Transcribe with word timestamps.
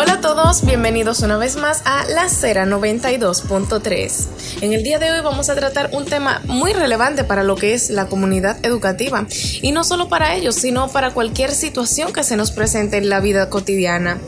Hola 0.00 0.12
a 0.12 0.20
todos, 0.20 0.64
bienvenidos 0.64 1.22
una 1.22 1.38
vez 1.38 1.56
más 1.56 1.82
a 1.84 2.04
La 2.04 2.28
Cera 2.28 2.64
92.3. 2.64 4.28
En 4.60 4.72
el 4.72 4.84
día 4.84 5.00
de 5.00 5.10
hoy 5.10 5.22
vamos 5.22 5.50
a 5.50 5.56
tratar 5.56 5.90
un 5.92 6.04
tema 6.04 6.40
muy 6.44 6.72
relevante 6.72 7.24
para 7.24 7.42
lo 7.42 7.56
que 7.56 7.74
es 7.74 7.90
la 7.90 8.06
comunidad 8.06 8.64
educativa 8.64 9.26
y 9.60 9.72
no 9.72 9.82
solo 9.82 10.08
para 10.08 10.36
ellos, 10.36 10.54
sino 10.54 10.86
para 10.92 11.10
cualquier 11.10 11.50
situación 11.50 12.12
que 12.12 12.22
se 12.22 12.36
nos 12.36 12.52
presente 12.52 12.96
en 12.96 13.08
la 13.08 13.18
vida 13.18 13.50
cotidiana. 13.50 14.20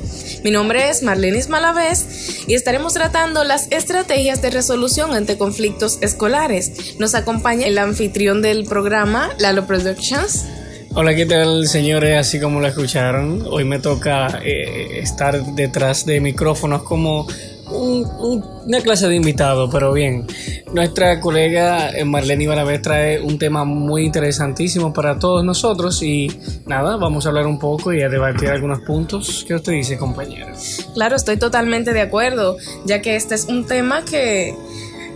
Mi 0.42 0.50
nombre 0.50 0.90
es 0.90 1.04
Marlenis 1.04 1.48
Malavés 1.48 2.48
y 2.48 2.54
estaremos 2.54 2.94
tratando 2.94 3.44
las 3.44 3.68
estrategias 3.70 4.42
de 4.42 4.50
resolución 4.50 5.14
ante 5.14 5.38
conflictos 5.38 5.98
escolares. 6.00 6.98
Nos 6.98 7.14
acompaña 7.14 7.68
el 7.68 7.78
anfitrión 7.78 8.42
del 8.42 8.64
programa, 8.64 9.30
Lalo 9.38 9.68
Productions. 9.68 10.46
Hola, 10.92 11.14
¿qué 11.14 11.24
tal 11.24 11.68
señores? 11.68 12.18
Así 12.18 12.40
como 12.40 12.60
lo 12.60 12.66
escucharon, 12.66 13.46
hoy 13.48 13.64
me 13.64 13.78
toca 13.78 14.40
eh, 14.44 14.98
estar 14.98 15.40
detrás 15.54 16.04
de 16.04 16.20
micrófonos 16.20 16.82
como 16.82 17.28
una 17.72 18.80
clase 18.80 19.06
de 19.06 19.14
invitado, 19.14 19.70
pero 19.70 19.92
bien. 19.92 20.26
Nuestra 20.72 21.20
colega 21.20 21.90
eh, 21.90 22.04
Marlene 22.04 22.42
Ibarabés 22.42 22.82
trae 22.82 23.20
un 23.20 23.38
tema 23.38 23.64
muy 23.64 24.04
interesantísimo 24.04 24.92
para 24.92 25.16
todos 25.20 25.44
nosotros 25.44 26.02
y 26.02 26.26
nada, 26.66 26.96
vamos 26.96 27.24
a 27.24 27.28
hablar 27.28 27.46
un 27.46 27.60
poco 27.60 27.92
y 27.92 28.02
a 28.02 28.08
debatir 28.08 28.48
algunos 28.48 28.80
puntos. 28.80 29.44
¿Qué 29.46 29.54
usted 29.54 29.72
dice, 29.72 29.96
compañera? 29.96 30.52
Claro, 30.94 31.14
estoy 31.14 31.36
totalmente 31.36 31.92
de 31.92 32.00
acuerdo, 32.00 32.56
ya 32.84 33.00
que 33.00 33.14
este 33.14 33.36
es 33.36 33.44
un 33.44 33.64
tema 33.64 34.04
que 34.04 34.56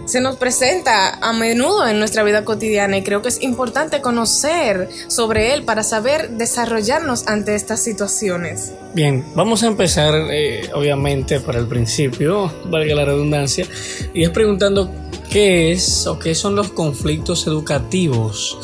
se 0.06 0.20
nos 0.20 0.36
presenta 0.36 1.14
a 1.14 1.32
menudo 1.32 1.86
en 1.86 1.98
nuestra 1.98 2.22
vida 2.22 2.44
cotidiana 2.44 2.96
y 2.96 3.02
creo 3.02 3.22
que 3.22 3.28
es 3.28 3.42
importante 3.42 4.00
conocer 4.00 4.88
sobre 5.08 5.54
él 5.54 5.64
para 5.64 5.82
saber 5.82 6.30
desarrollarnos 6.30 7.26
ante 7.26 7.54
estas 7.54 7.82
situaciones. 7.82 8.72
Bien, 8.94 9.24
vamos 9.34 9.62
a 9.62 9.66
empezar 9.66 10.14
eh, 10.30 10.70
obviamente 10.74 11.40
por 11.40 11.56
el 11.56 11.66
principio, 11.66 12.52
valga 12.66 12.94
la 12.94 13.04
redundancia, 13.04 13.66
y 14.12 14.24
es 14.24 14.30
preguntando 14.30 14.90
qué 15.30 15.72
es 15.72 16.06
o 16.06 16.18
qué 16.18 16.34
son 16.34 16.54
los 16.54 16.70
conflictos 16.70 17.46
educativos. 17.46 18.58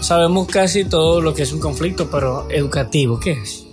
Sabemos 0.00 0.48
casi 0.48 0.84
todo 0.84 1.20
lo 1.20 1.34
que 1.34 1.42
es 1.42 1.52
un 1.52 1.60
conflicto, 1.60 2.10
pero 2.10 2.48
educativo, 2.50 3.20
¿qué 3.20 3.32
es? 3.32 3.64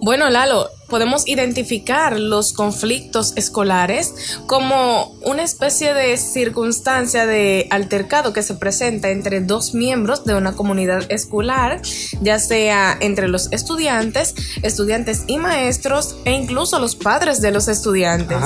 Bueno, 0.00 0.28
Lalo, 0.30 0.68
podemos 0.92 1.26
identificar 1.26 2.20
los 2.20 2.52
conflictos 2.52 3.32
escolares 3.36 4.36
como 4.46 5.16
una 5.22 5.42
especie 5.42 5.94
de 5.94 6.18
circunstancia 6.18 7.24
de 7.24 7.66
altercado 7.70 8.34
que 8.34 8.42
se 8.42 8.56
presenta 8.56 9.08
entre 9.08 9.40
dos 9.40 9.72
miembros 9.72 10.26
de 10.26 10.34
una 10.34 10.52
comunidad 10.52 11.10
escolar, 11.10 11.80
ya 12.20 12.38
sea 12.38 12.94
entre 13.00 13.28
los 13.28 13.50
estudiantes, 13.52 14.34
estudiantes 14.60 15.24
y 15.28 15.38
maestros 15.38 16.16
e 16.26 16.32
incluso 16.32 16.78
los 16.78 16.94
padres 16.94 17.40
de 17.40 17.52
los 17.52 17.68
estudiantes. 17.68 18.36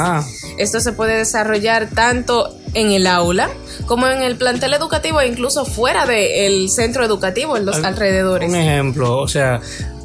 Esto 0.56 0.78
se 0.78 0.92
puede 0.92 1.16
desarrollar 1.16 1.90
tanto 1.90 2.56
en 2.74 2.92
el 2.92 3.08
aula 3.08 3.50
como 3.86 4.06
en 4.06 4.22
el 4.22 4.36
plantel 4.36 4.72
educativo 4.74 5.20
e 5.20 5.26
incluso 5.26 5.64
fuera 5.64 6.06
del 6.06 6.70
centro 6.70 7.04
educativo, 7.04 7.56
en 7.56 7.66
los 7.66 7.82
alrededores. 7.82 8.48
Un 8.48 8.54
ejemplo, 8.54 9.18
o 9.18 9.26
sea, 9.26 9.60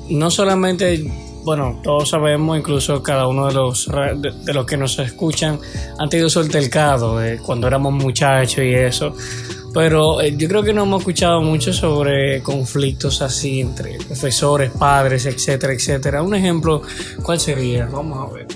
no 0.09 0.31
solamente 0.31 1.05
bueno, 1.43 1.79
todos 1.83 2.09
sabemos, 2.09 2.57
incluso 2.57 3.01
cada 3.01 3.27
uno 3.27 3.47
de 3.47 3.53
los, 3.53 3.89
de, 4.17 4.53
los 4.53 4.65
que 4.65 4.77
nos 4.77 4.97
escuchan, 4.99 5.59
han 5.97 6.09
tenido 6.09 6.29
su 6.29 6.39
altercado 6.39 7.17
de 7.19 7.37
cuando 7.39 7.67
éramos 7.67 7.93
muchachos 7.93 8.63
y 8.63 8.73
eso. 8.73 9.15
Pero 9.73 10.21
eh, 10.21 10.35
yo 10.35 10.47
creo 10.49 10.63
que 10.63 10.73
no 10.73 10.83
hemos 10.83 11.01
escuchado 11.01 11.41
mucho 11.41 11.71
sobre 11.71 12.43
conflictos 12.43 13.21
así 13.21 13.61
entre 13.61 13.97
profesores, 13.99 14.71
padres, 14.71 15.25
etcétera, 15.25 15.73
etcétera. 15.73 16.21
Un 16.21 16.35
ejemplo, 16.35 16.81
¿cuál 17.23 17.39
sería? 17.39 17.85
Vamos 17.85 18.29
a 18.29 18.33
ver. 18.33 18.47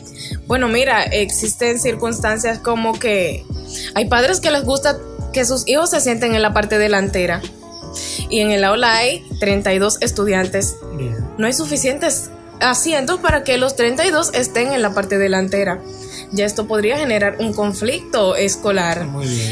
Bueno, 0.45 0.67
mira, 0.67 1.03
existen 1.03 1.79
circunstancias 1.79 2.59
como 2.59 2.99
que 2.99 3.45
hay 3.93 4.05
padres 4.09 4.41
que 4.41 4.51
les 4.51 4.63
gusta 4.63 4.97
que 5.31 5.45
sus 5.45 5.67
hijos 5.67 5.89
se 5.91 6.01
sienten 6.01 6.35
en 6.35 6.41
la 6.41 6.53
parte 6.53 6.77
delantera. 6.77 7.41
Y 8.29 8.41
en 8.41 8.51
el 8.51 8.65
aula 8.65 8.97
hay 8.97 9.23
32 9.39 9.99
estudiantes. 10.01 10.77
No 11.37 11.47
hay 11.47 11.53
suficientes 11.53 12.29
asientos 12.59 13.19
para 13.19 13.43
que 13.43 13.57
los 13.57 13.75
32 13.75 14.31
estén 14.33 14.71
en 14.73 14.81
la 14.81 14.93
parte 14.93 15.17
delantera. 15.17 15.81
Ya 16.31 16.45
esto 16.45 16.67
podría 16.67 16.97
generar 16.97 17.37
un 17.39 17.53
conflicto 17.53 18.35
escolar. 18.35 19.07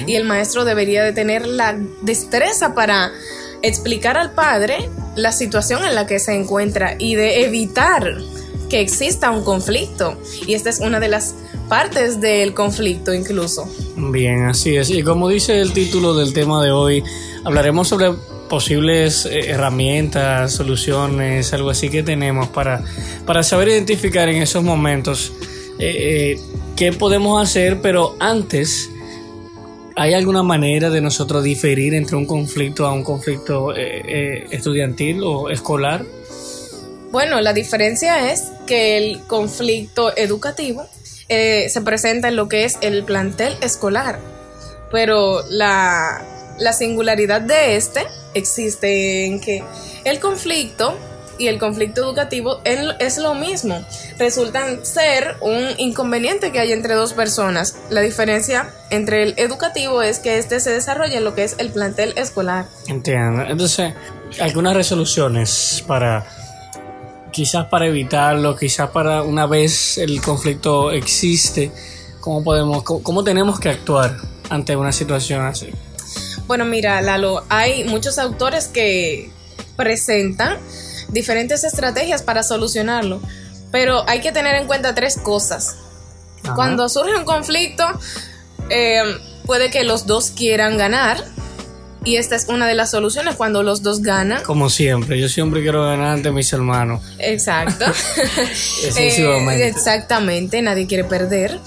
Y 0.07 0.15
el 0.15 0.25
maestro 0.25 0.65
debería 0.65 1.03
de 1.03 1.13
tener 1.13 1.45
la 1.45 1.77
destreza 2.01 2.73
para 2.73 3.11
explicar 3.61 4.17
al 4.17 4.31
padre 4.31 4.89
la 5.15 5.31
situación 5.31 5.85
en 5.85 5.95
la 5.95 6.05
que 6.05 6.19
se 6.19 6.33
encuentra 6.33 6.95
y 6.99 7.15
de 7.15 7.45
evitar 7.45 8.17
que 8.69 8.81
exista 8.81 9.31
un 9.31 9.43
conflicto. 9.43 10.17
Y 10.47 10.55
esta 10.55 10.69
es 10.69 10.79
una 10.79 10.99
de 10.99 11.07
las 11.07 11.35
partes 11.69 12.19
del 12.19 12.53
conflicto 12.53 13.13
incluso. 13.13 13.67
Bien, 13.95 14.45
así 14.45 14.75
es. 14.75 14.89
Y 14.89 15.03
como 15.03 15.29
dice 15.29 15.59
el 15.59 15.73
título 15.73 16.15
del 16.15 16.33
tema 16.33 16.63
de 16.63 16.71
hoy, 16.71 17.03
hablaremos 17.45 17.87
sobre 17.87 18.13
posibles 18.53 19.25
eh, 19.25 19.49
herramientas, 19.49 20.51
soluciones, 20.51 21.51
algo 21.53 21.71
así 21.71 21.89
que 21.89 22.03
tenemos 22.03 22.49
para, 22.49 22.83
para 23.25 23.41
saber 23.41 23.69
identificar 23.69 24.29
en 24.29 24.43
esos 24.43 24.63
momentos 24.63 25.33
eh, 25.79 26.35
eh, 26.35 26.39
qué 26.75 26.93
podemos 26.93 27.41
hacer, 27.41 27.81
pero 27.81 28.15
antes, 28.19 28.91
¿hay 29.95 30.13
alguna 30.13 30.43
manera 30.43 30.91
de 30.91 31.01
nosotros 31.01 31.43
diferir 31.43 31.95
entre 31.95 32.15
un 32.15 32.27
conflicto 32.27 32.85
a 32.85 32.93
un 32.93 33.03
conflicto 33.03 33.73
estudiantil 33.73 35.23
o 35.23 35.49
escolar? 35.49 36.05
Bueno, 37.11 37.41
la 37.41 37.53
diferencia 37.53 38.31
es 38.31 38.51
que 38.67 38.97
el 38.97 39.21
conflicto 39.21 40.15
educativo 40.15 40.85
se 41.27 41.81
presenta 41.83 42.27
en 42.27 42.35
lo 42.35 42.47
que 42.49 42.65
es 42.65 42.77
el 42.81 43.03
plantel 43.03 43.55
escolar, 43.61 44.19
pero 44.91 45.41
la, 45.49 46.23
la 46.59 46.71
singularidad 46.71 47.41
de 47.41 47.77
este 47.77 48.01
existe 48.33 49.25
en 49.25 49.39
que 49.39 49.63
el 50.05 50.19
conflicto 50.19 50.97
y 51.37 51.47
el 51.47 51.59
conflicto 51.59 52.01
educativo 52.01 52.61
es 52.63 53.17
lo 53.17 53.33
mismo. 53.33 53.83
Resultan 54.17 54.85
ser 54.85 55.35
un 55.41 55.65
inconveniente 55.77 56.51
que 56.51 56.59
hay 56.59 56.71
entre 56.71 56.93
dos 56.93 57.13
personas. 57.13 57.75
La 57.89 58.01
diferencia 58.01 58.71
entre 58.89 59.23
el 59.23 59.33
educativo 59.37 60.01
es 60.01 60.19
que 60.19 60.37
este 60.37 60.59
se 60.59 60.71
desarrolla 60.71 61.17
en 61.17 61.23
lo 61.23 61.33
que 61.33 61.43
es 61.43 61.55
el 61.57 61.71
plantel 61.71 62.13
escolar. 62.17 62.67
Entiendo. 62.87 63.43
Entonces, 63.43 63.93
algunas 64.39 64.75
resoluciones 64.75 65.83
para 65.87 66.25
quizás 67.31 67.65
para 67.65 67.87
evitarlo, 67.87 68.55
quizás 68.55 68.89
para 68.91 69.23
una 69.23 69.47
vez 69.47 69.97
el 69.97 70.21
conflicto 70.21 70.91
existe, 70.91 71.71
cómo 72.19 72.43
podemos 72.43 72.83
cómo 72.83 73.23
tenemos 73.23 73.59
que 73.59 73.69
actuar 73.69 74.15
ante 74.49 74.75
una 74.75 74.91
situación 74.91 75.45
así. 75.45 75.69
Bueno, 76.47 76.65
mira, 76.65 77.01
Lalo, 77.01 77.43
hay 77.49 77.83
muchos 77.85 78.17
autores 78.17 78.67
que 78.67 79.31
presentan 79.75 80.57
diferentes 81.09 81.63
estrategias 81.63 82.21
para 82.21 82.43
solucionarlo, 82.43 83.21
pero 83.71 84.07
hay 84.09 84.19
que 84.19 84.31
tener 84.31 84.55
en 84.55 84.67
cuenta 84.67 84.93
tres 84.93 85.17
cosas. 85.17 85.77
Cuando 86.55 86.89
surge 86.89 87.15
un 87.15 87.23
conflicto, 87.23 87.85
eh, 88.69 89.01
puede 89.45 89.71
que 89.71 89.83
los 89.83 90.05
dos 90.05 90.31
quieran 90.31 90.77
ganar, 90.77 91.23
y 92.05 92.17
esta 92.17 92.35
es 92.35 92.47
una 92.49 92.67
de 92.67 92.75
las 92.75 92.91
soluciones 92.91 93.35
cuando 93.35 93.63
los 93.63 93.81
dos 93.81 94.01
ganan. 94.01 94.43
Como 94.43 94.69
siempre, 94.69 95.17
yo 95.19 95.29
siempre 95.29 95.61
quiero 95.61 95.85
ganar 95.85 96.15
ante 96.15 96.31
mis 96.31 96.51
hermanos. 96.51 97.01
Exacto. 97.19 97.85
Eh, 98.95 99.67
exactamente, 99.67 100.61
nadie 100.61 100.85
quiere 100.87 101.05
perder 101.05 101.59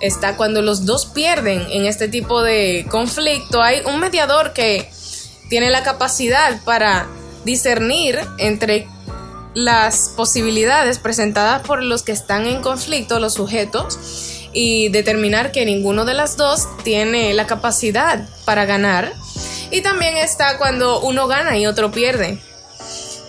está 0.00 0.36
cuando 0.36 0.62
los 0.62 0.86
dos 0.86 1.06
pierden 1.06 1.66
en 1.70 1.84
este 1.86 2.08
tipo 2.08 2.42
de 2.42 2.86
conflicto. 2.90 3.62
Hay 3.62 3.82
un 3.84 4.00
mediador 4.00 4.52
que 4.52 4.90
tiene 5.48 5.70
la 5.70 5.82
capacidad 5.82 6.62
para 6.64 7.06
discernir 7.44 8.18
entre 8.38 8.88
las 9.54 10.12
posibilidades 10.16 10.98
presentadas 10.98 11.62
por 11.62 11.82
los 11.82 12.02
que 12.02 12.12
están 12.12 12.46
en 12.46 12.62
conflicto, 12.62 13.18
los 13.18 13.34
sujetos, 13.34 13.98
y 14.52 14.88
determinar 14.88 15.52
que 15.52 15.64
ninguno 15.64 16.04
de 16.04 16.14
las 16.14 16.36
dos 16.36 16.66
tiene 16.82 17.34
la 17.34 17.46
capacidad 17.46 18.28
para 18.44 18.64
ganar. 18.64 19.12
Y 19.70 19.82
también 19.82 20.16
está 20.16 20.58
cuando 20.58 21.00
uno 21.00 21.28
gana 21.28 21.56
y 21.56 21.66
otro 21.66 21.90
pierde. 21.90 22.38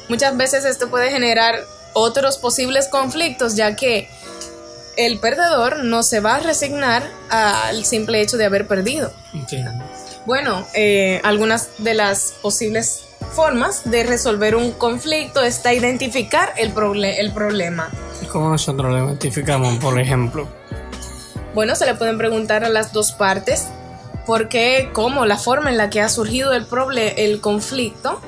Muchas 0.10 0.36
veces 0.36 0.66
esto 0.66 0.90
puede 0.90 1.12
generar 1.12 1.64
otros 1.94 2.38
posibles 2.38 2.88
conflictos, 2.88 3.56
ya 3.56 3.76
que 3.76 4.10
el 5.06 5.20
perdedor 5.20 5.84
no 5.84 6.04
se 6.04 6.20
va 6.20 6.36
a 6.36 6.40
resignar 6.40 7.04
al 7.30 7.86
simple 7.86 8.22
hecho 8.22 8.38
de 8.38 8.46
haber 8.46 8.68
perdido. 8.68 9.12
Bueno, 10.26 10.68
eh, 10.74 11.20
algunas 11.24 11.70
de 11.80 11.94
las 11.94 12.34
posibles 12.42 13.06
formas 13.34 13.90
de 13.90 14.04
resolver 14.04 14.56
un 14.56 14.72
conflicto 14.72 15.42
está 15.42 15.74
identificar 15.74 16.54
el, 16.58 16.74
el 17.04 17.32
problema. 17.32 17.90
¿Cómo 18.32 18.50
nosotros 18.50 18.92
lo 18.92 19.08
identificamos, 19.08 19.78
por 19.78 20.00
ejemplo? 20.00 20.48
Bueno, 21.54 21.76
se 21.76 21.86
le 21.86 21.96
pueden 21.96 22.18
preguntar 22.18 22.64
a 22.64 22.70
las 22.70 22.94
dos 22.94 23.12
partes 23.12 23.68
por 24.26 24.50
qué, 24.50 24.90
cómo, 24.94 25.26
la 25.26 25.38
forma 25.38 25.70
en 25.70 25.78
la 25.78 25.90
que 25.90 26.02
ha 26.02 26.10
surgido 26.10 26.54
el, 26.54 26.68
el 27.18 27.42
conflicto 27.42 28.22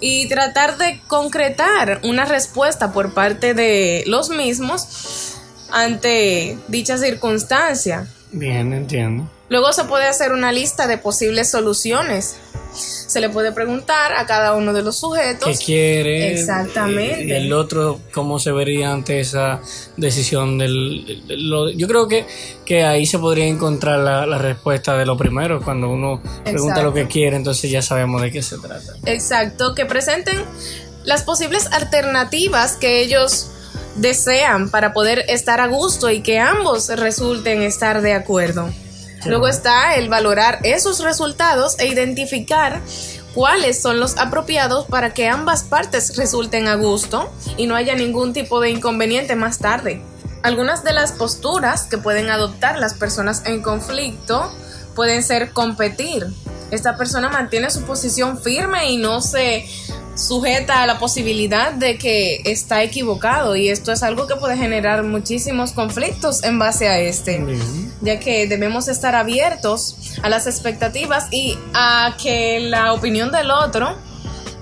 y 0.00 0.28
tratar 0.28 0.76
de 0.76 1.00
concretar 1.06 2.00
una 2.02 2.24
respuesta 2.24 2.92
por 2.92 3.14
parte 3.14 3.54
de 3.54 4.04
los 4.06 4.28
mismos 4.28 5.35
ante 5.76 6.56
dicha 6.68 6.96
circunstancia. 6.96 8.08
Bien, 8.32 8.72
entiendo. 8.72 9.30
Luego 9.50 9.72
se 9.74 9.84
puede 9.84 10.06
hacer 10.06 10.32
una 10.32 10.50
lista 10.50 10.86
de 10.86 10.96
posibles 10.96 11.50
soluciones. 11.50 12.36
Se 12.72 13.20
le 13.20 13.28
puede 13.28 13.52
preguntar 13.52 14.14
a 14.14 14.26
cada 14.26 14.54
uno 14.54 14.72
de 14.72 14.82
los 14.82 14.96
sujetos. 14.96 15.46
¿Qué 15.58 15.64
quiere? 15.64 16.32
Exactamente. 16.32 17.24
Y 17.24 17.32
el 17.32 17.52
otro, 17.52 18.00
¿cómo 18.12 18.38
se 18.38 18.52
vería 18.52 18.90
ante 18.90 19.20
esa 19.20 19.60
decisión 19.98 20.56
del... 20.56 21.22
yo 21.76 21.86
creo 21.86 22.08
que, 22.08 22.26
que 22.64 22.82
ahí 22.82 23.04
se 23.04 23.18
podría 23.18 23.46
encontrar 23.46 23.98
la, 23.98 24.38
respuesta 24.38 24.96
de 24.96 25.04
lo 25.04 25.16
primero, 25.16 25.62
cuando 25.62 25.90
uno 25.90 26.22
pregunta 26.42 26.82
lo 26.82 26.92
que 26.92 27.06
quiere, 27.06 27.36
entonces 27.36 27.70
ya 27.70 27.82
sabemos 27.82 28.22
de 28.22 28.30
qué 28.30 28.42
se 28.42 28.58
trata. 28.58 28.94
Exacto, 29.04 29.74
que 29.74 29.84
presenten 29.84 30.42
las 31.04 31.22
posibles 31.22 31.66
alternativas 31.70 32.76
que 32.76 33.00
ellos 33.00 33.50
desean 33.96 34.70
para 34.70 34.92
poder 34.92 35.24
estar 35.28 35.60
a 35.60 35.66
gusto 35.66 36.10
y 36.10 36.22
que 36.22 36.38
ambos 36.38 36.88
resulten 36.88 37.62
estar 37.62 38.02
de 38.02 38.14
acuerdo. 38.14 38.70
Luego 39.24 39.48
está 39.48 39.96
el 39.96 40.08
valorar 40.08 40.60
esos 40.62 41.00
resultados 41.00 41.78
e 41.78 41.88
identificar 41.88 42.80
cuáles 43.34 43.82
son 43.82 43.98
los 43.98 44.16
apropiados 44.18 44.86
para 44.86 45.12
que 45.12 45.28
ambas 45.28 45.64
partes 45.64 46.16
resulten 46.16 46.68
a 46.68 46.76
gusto 46.76 47.30
y 47.56 47.66
no 47.66 47.74
haya 47.74 47.94
ningún 47.94 48.32
tipo 48.32 48.60
de 48.60 48.70
inconveniente 48.70 49.34
más 49.34 49.58
tarde. 49.58 50.02
Algunas 50.42 50.84
de 50.84 50.92
las 50.92 51.12
posturas 51.12 51.86
que 51.86 51.98
pueden 51.98 52.30
adoptar 52.30 52.78
las 52.78 52.94
personas 52.94 53.42
en 53.46 53.62
conflicto 53.62 54.52
pueden 54.94 55.22
ser 55.22 55.50
competir. 55.50 56.26
Esta 56.70 56.96
persona 56.96 57.28
mantiene 57.28 57.70
su 57.70 57.82
posición 57.82 58.40
firme 58.40 58.90
y 58.90 58.96
no 58.96 59.20
se 59.20 59.66
sujeta 60.16 60.82
a 60.82 60.86
la 60.86 60.98
posibilidad 60.98 61.72
de 61.72 61.98
que 61.98 62.40
está 62.44 62.82
equivocado 62.82 63.54
y 63.54 63.68
esto 63.68 63.92
es 63.92 64.02
algo 64.02 64.26
que 64.26 64.34
puede 64.36 64.56
generar 64.56 65.02
muchísimos 65.02 65.72
conflictos 65.72 66.42
en 66.42 66.58
base 66.58 66.88
a 66.88 66.98
este, 66.98 67.44
ya 68.00 68.18
que 68.18 68.48
debemos 68.48 68.88
estar 68.88 69.14
abiertos 69.14 70.16
a 70.22 70.28
las 70.28 70.46
expectativas 70.46 71.28
y 71.30 71.58
a 71.74 72.16
que 72.20 72.60
la 72.60 72.92
opinión 72.94 73.30
del 73.30 73.50
otro 73.50 73.96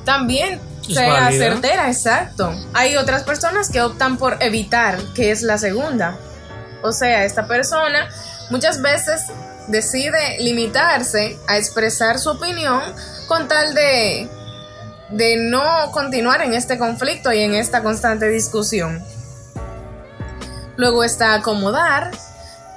también 0.04 0.60
sea 0.82 1.30
certera, 1.30 1.88
exacto. 1.88 2.52
Hay 2.74 2.96
otras 2.96 3.22
personas 3.22 3.70
que 3.70 3.80
optan 3.80 4.18
por 4.18 4.42
evitar, 4.42 4.98
que 5.14 5.30
es 5.30 5.42
la 5.42 5.56
segunda. 5.56 6.18
O 6.82 6.92
sea, 6.92 7.24
esta 7.24 7.46
persona 7.46 8.10
muchas 8.50 8.82
veces 8.82 9.22
decide 9.68 10.36
limitarse 10.40 11.38
a 11.48 11.56
expresar 11.56 12.18
su 12.18 12.30
opinión 12.30 12.82
con 13.26 13.48
tal 13.48 13.74
de 13.74 14.28
de 15.16 15.36
no 15.36 15.62
continuar 15.92 16.42
en 16.42 16.54
este 16.54 16.78
conflicto 16.78 17.32
y 17.32 17.40
en 17.40 17.54
esta 17.54 17.82
constante 17.82 18.28
discusión. 18.28 19.02
Luego 20.76 21.04
está 21.04 21.34
acomodar, 21.34 22.10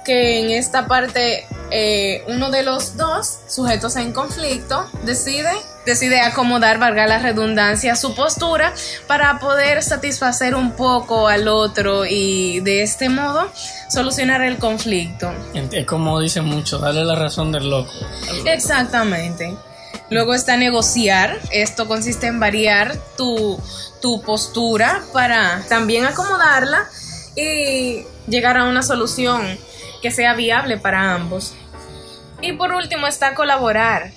que 0.04 0.38
en 0.38 0.50
esta 0.50 0.86
parte 0.86 1.46
eh, 1.70 2.24
uno 2.28 2.50
de 2.50 2.62
los 2.62 2.96
dos 2.96 3.40
sujetos 3.46 3.96
en 3.96 4.12
conflicto 4.12 4.86
decide, 5.04 5.50
decide 5.84 6.20
acomodar, 6.20 6.78
valga 6.78 7.06
la 7.06 7.18
redundancia, 7.18 7.94
su 7.94 8.14
postura 8.14 8.72
para 9.06 9.38
poder 9.38 9.82
satisfacer 9.82 10.54
un 10.54 10.72
poco 10.72 11.28
al 11.28 11.48
otro 11.48 12.06
y 12.06 12.60
de 12.60 12.82
este 12.82 13.08
modo 13.10 13.50
solucionar 13.90 14.42
el 14.42 14.56
conflicto. 14.58 15.30
Es 15.72 15.84
como 15.84 16.20
dicen 16.20 16.44
mucho, 16.44 16.78
darle 16.78 17.04
la 17.04 17.16
razón 17.16 17.52
del 17.52 17.68
loco. 17.68 17.92
Exactamente. 18.46 19.54
Luego 20.10 20.34
está 20.34 20.56
negociar. 20.56 21.38
Esto 21.52 21.86
consiste 21.86 22.26
en 22.26 22.40
variar 22.40 22.96
tu, 23.16 23.60
postura 24.24 25.02
para 25.12 25.62
también 25.68 26.06
acomodarla 26.06 26.88
y 27.36 28.04
llegar 28.26 28.56
a 28.56 28.64
una 28.64 28.82
solución 28.82 29.58
que 30.00 30.10
sea 30.10 30.34
viable 30.34 30.78
para 30.78 31.14
ambos. 31.14 31.54
Y 32.40 32.52
por 32.52 32.72
último 32.72 33.06
está 33.06 33.34
colaborar. 33.34 34.12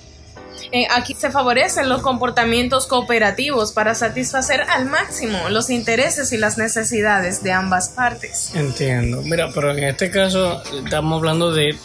Eh, 0.74 0.86
aquí 0.90 1.14
se 1.14 1.30
favorecen 1.30 1.90
los 1.90 2.00
comportamientos 2.00 2.86
cooperativos 2.86 3.72
para 3.72 3.94
satisfacer 3.94 4.62
al 4.62 4.86
máximo 4.86 5.50
los 5.50 5.68
intereses 5.68 6.32
y 6.32 6.38
las 6.38 6.56
necesidades 6.56 7.42
de 7.42 7.52
ambas 7.52 7.90
partes. 7.90 8.52
Entiendo. 8.54 9.20
Mira, 9.20 9.50
pero 9.54 9.76
en 9.76 9.84
este 9.84 10.10
caso 10.10 10.62
estamos 10.82 11.18
hablando 11.18 11.52
de, 11.52 11.76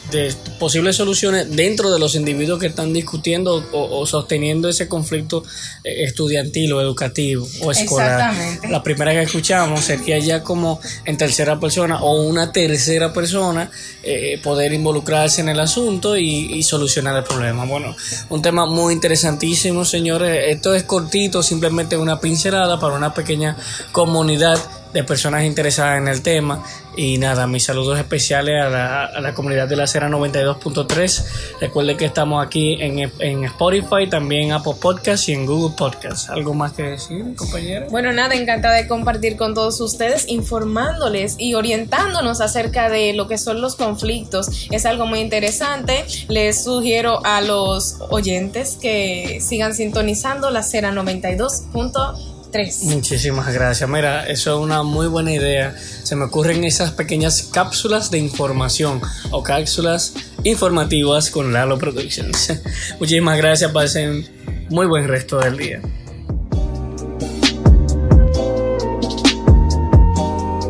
posibles 0.58 0.96
soluciones 0.96 1.54
dentro 1.54 1.92
de 1.92 2.00
los 2.00 2.16
individuos 2.16 2.60
que 2.60 2.68
están 2.68 2.94
discutiendo 2.94 3.62
o, 3.74 4.06
sosteniendo 4.06 4.70
ese 4.70 4.88
conflicto 4.88 5.44
eh, 5.84 6.04
estudiantil 6.06 6.72
o 6.72 6.80
educativo 6.80 7.46
o 7.64 7.72
escolar. 7.72 8.32
Exactamente. 8.32 8.70
La 8.70 8.82
primera 8.84 9.12
que 9.12 9.24
escuchamos 9.24 9.82
sería 9.82 10.18
ya 10.20 10.44
como 10.44 10.80
en 11.04 11.18
tercera 11.18 11.60
persona 11.60 12.02
o 12.02 12.22
una 12.22 12.54
tercera 12.54 13.12
persona 13.12 13.70
eh, 14.02 14.40
poder 14.42 14.72
involucrarse 14.72 15.42
en 15.42 15.50
el 15.50 15.60
asunto 15.60 16.16
y, 16.16 16.54
y 16.54 16.64
solucionar 16.64 17.18
el 17.18 17.26
problema. 17.26 17.66
Bueno, 17.66 17.94
un 18.30 18.42
tema 18.42 18.66
muy 18.66 18.77
muy 18.78 18.94
interesantísimo, 18.94 19.84
señores. 19.84 20.56
Esto 20.56 20.76
es 20.76 20.84
cortito, 20.84 21.42
simplemente 21.42 21.98
una 21.98 22.20
pincelada 22.20 22.80
para 22.80 22.94
una 22.94 23.12
pequeña 23.12 23.58
comunidad 23.92 24.60
de 24.94 25.04
personas 25.04 25.44
interesadas 25.44 26.00
en 26.00 26.08
el 26.08 26.22
tema. 26.22 26.64
Y 26.96 27.20
nada, 27.20 27.46
mis 27.46 27.64
saludos 27.64 28.00
especiales 28.00 28.56
a 28.66 29.20
la, 29.20 29.34
comunidad 29.36 29.68
de 29.68 29.76
la 29.76 29.86
Cera 29.86 30.10
92.3. 30.10 31.26
Recuerden 31.62 31.96
que 31.96 32.06
estamos 32.06 32.44
aquí 32.44 32.82
en, 32.82 33.12
en 33.20 33.44
Spotify, 33.44 34.10
también 34.10 34.52
Apple 34.52 34.74
Podcast 34.82 35.30
y 35.30 35.34
en 35.34 35.46
Google 35.46 35.76
Podcast. 35.78 36.32
¿Algo 36.32 36.56
más 36.56 36.74
que 36.74 36.82
decir, 36.84 37.36
compañero? 37.36 37.86
Bueno, 37.92 38.12
nada, 38.14 38.34
encantada 38.34 38.76
de 38.76 38.88
compartir 38.88 39.38
con 39.38 39.54
todos 39.54 39.80
ustedes, 39.80 40.28
informándoles 40.28 41.36
y 41.38 41.54
orientándonos 41.54 42.42
acerca 42.42 42.90
de 42.90 43.14
lo 43.14 43.28
que 43.28 43.38
son 43.38 43.62
los 43.62 43.76
conflictos. 43.76 44.68
Es 44.72 44.88
algo 44.88 45.06
muy 45.06 45.20
interesante. 45.20 46.04
Les 46.30 46.64
sugiero 46.64 47.24
a 47.26 47.42
los 47.42 47.98
oyentes 48.10 48.78
que 48.82 49.40
sigan 49.40 49.76
sintonizando 49.76 50.50
la 50.50 50.64
Cera 50.64 50.92
92.3. 50.92 52.37
Muchísimas 52.84 53.54
gracias. 53.54 53.90
Mira, 53.90 54.26
eso 54.28 54.58
es 54.58 54.64
una 54.64 54.84
muy 54.84 55.08
buena 55.08 55.34
idea. 55.34 55.76
Se 56.04 56.16
me 56.16 56.26
ocurren 56.26 56.64
esas 56.64 56.92
pequeñas 56.92 57.50
cápsulas 57.52 58.10
de 58.10 58.18
información 58.20 59.02
o 59.32 59.44
cápsulas 59.44 60.14
informativas 60.44 61.30
con 61.30 61.54
Lalo 61.54 61.78
Productions. 61.78 62.54
Muchísimas 63.00 63.38
gracias. 63.38 63.72
Pasen 63.72 64.26
muy 64.70 64.88
buen 64.88 65.08
resto 65.08 65.40
del 65.40 65.58
día. 65.58 65.82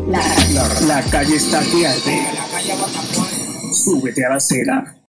La, 0.08 0.80
la 0.86 1.02
calle 1.10 1.36
está 1.36 1.60
aquí 1.60 1.84
Súbete 3.72 4.24
a 4.24 4.30
la 4.30 4.36
acera. 4.36 4.97